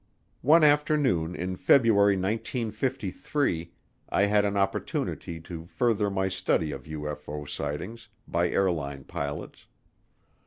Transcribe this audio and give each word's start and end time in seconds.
One 0.41 0.63
afternoon 0.63 1.35
in 1.35 1.55
February 1.55 2.15
1953 2.17 3.71
I 4.09 4.23
had 4.25 4.45
an 4.45 4.57
opportunity 4.57 5.39
to 5.41 5.67
further 5.67 6.09
my 6.09 6.27
study 6.27 6.71
of 6.71 6.85
UFO 6.85 7.47
sightings 7.47 8.09
by 8.27 8.49
airline 8.49 9.03
pilots. 9.03 9.67